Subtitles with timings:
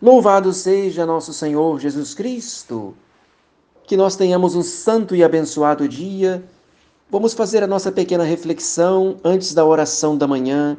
[0.00, 2.94] Louvado seja nosso Senhor Jesus Cristo.
[3.84, 6.44] Que nós tenhamos um santo e abençoado dia.
[7.10, 10.78] Vamos fazer a nossa pequena reflexão antes da oração da manhã.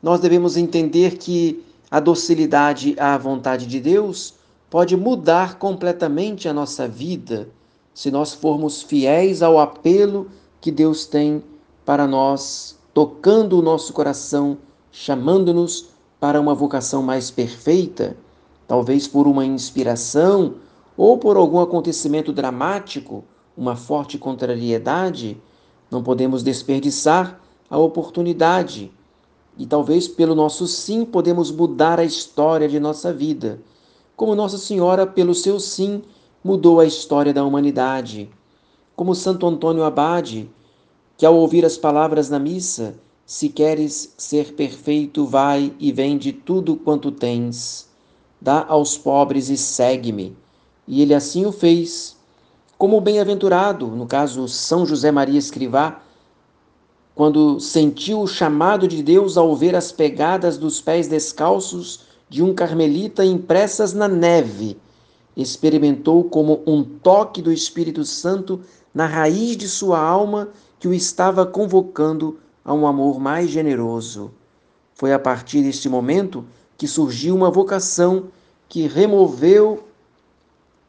[0.00, 4.34] Nós devemos entender que a docilidade à vontade de Deus
[4.70, 7.48] pode mudar completamente a nossa vida
[7.92, 10.30] se nós formos fiéis ao apelo
[10.60, 11.42] que Deus tem
[11.84, 14.58] para nós, tocando o nosso coração,
[14.92, 15.88] chamando-nos
[16.20, 18.16] para uma vocação mais perfeita
[18.68, 20.56] talvez por uma inspiração
[20.94, 23.24] ou por algum acontecimento dramático,
[23.56, 25.40] uma forte contrariedade,
[25.90, 28.92] não podemos desperdiçar a oportunidade.
[29.56, 33.58] E talvez pelo nosso sim podemos mudar a história de nossa vida,
[34.14, 36.02] como Nossa Senhora, pelo seu sim,
[36.42, 38.28] mudou a história da humanidade.
[38.94, 40.50] Como Santo Antônio Abade,
[41.16, 46.76] que ao ouvir as palavras na missa, se queres ser perfeito, vai e vende tudo
[46.76, 47.87] quanto tens
[48.40, 50.36] dá aos pobres e segue-me.
[50.86, 52.16] E ele assim o fez.
[52.76, 56.00] Como bem-aventurado, no caso São José Maria Escrivá,
[57.14, 62.54] quando sentiu o chamado de Deus ao ver as pegadas dos pés descalços de um
[62.54, 64.78] carmelita impressas na neve,
[65.36, 68.60] experimentou como um toque do Espírito Santo
[68.94, 74.30] na raiz de sua alma que o estava convocando a um amor mais generoso.
[74.94, 76.44] Foi a partir deste momento
[76.78, 78.28] que surgiu uma vocação
[78.68, 79.84] que removeu,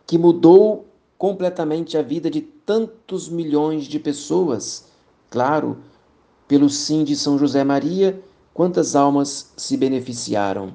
[0.06, 0.86] que mudou
[1.18, 4.86] completamente a vida de tantos milhões de pessoas.
[5.32, 5.78] Claro,
[6.48, 8.22] pelo sim de São José Maria,
[8.54, 10.74] quantas almas se beneficiaram.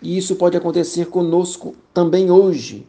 [0.00, 2.86] E isso pode acontecer conosco também hoje.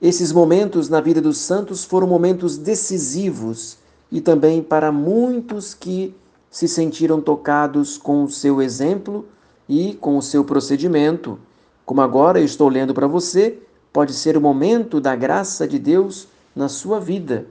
[0.00, 3.78] Esses momentos na vida dos santos foram momentos decisivos
[4.10, 6.14] e também para muitos que
[6.52, 9.26] se sentiram tocados com o seu exemplo
[9.66, 11.38] e com o seu procedimento.
[11.86, 13.58] Como agora eu estou lendo para você,
[13.90, 17.46] pode ser o momento da graça de Deus na sua vida,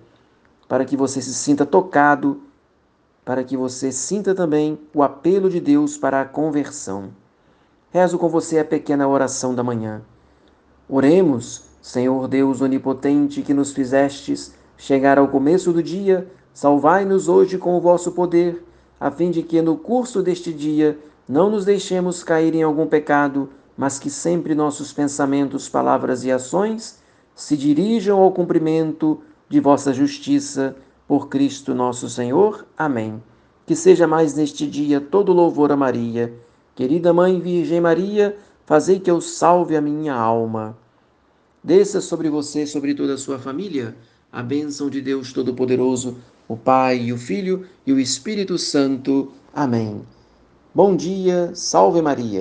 [0.67, 2.41] para que você se sinta tocado,
[3.25, 7.09] para que você sinta também o apelo de Deus para a conversão.
[7.89, 10.03] Rezo com você a pequena oração da manhã.
[10.87, 17.75] Oremos, Senhor Deus onipotente, que nos fizestes chegar ao começo do dia, salvai-nos hoje com
[17.75, 18.63] o vosso poder
[19.01, 20.95] a fim de que no curso deste dia
[21.27, 27.01] não nos deixemos cair em algum pecado, mas que sempre nossos pensamentos, palavras e ações
[27.33, 29.19] se dirijam ao cumprimento
[29.49, 30.75] de vossa justiça
[31.07, 32.63] por Cristo nosso Senhor.
[32.77, 33.23] Amém.
[33.65, 36.31] Que seja mais neste dia todo louvor a Maria.
[36.75, 38.37] Querida Mãe Virgem Maria,
[38.67, 40.77] fazei que eu salve a minha alma.
[41.63, 43.95] Desça sobre você, sobre toda a sua família,
[44.31, 46.17] a bênção de Deus Todo-Poderoso
[46.51, 49.31] o Pai e o Filho e o Espírito Santo.
[49.53, 50.01] Amém.
[50.75, 52.39] Bom dia, salve Maria.